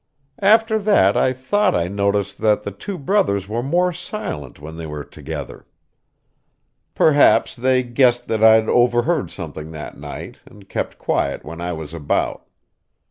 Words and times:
After 0.41 0.79
that 0.79 1.15
I 1.15 1.31
thought 1.31 1.75
I 1.75 1.87
noticed 1.87 2.39
that 2.39 2.63
the 2.63 2.71
two 2.71 2.97
brothers 2.97 3.47
were 3.47 3.61
more 3.61 3.93
silent 3.93 4.59
when 4.59 4.75
they 4.75 4.87
were 4.87 5.03
together. 5.03 5.67
Perhaps 6.95 7.55
they 7.55 7.83
guessed 7.83 8.27
that 8.27 8.43
I 8.43 8.53
had 8.55 8.67
overheard 8.67 9.29
something 9.29 9.69
that 9.73 9.99
night, 9.99 10.39
and 10.47 10.67
kept 10.67 10.97
quiet 10.97 11.45
when 11.45 11.61
I 11.61 11.73
was 11.73 11.93
about. 11.93 12.47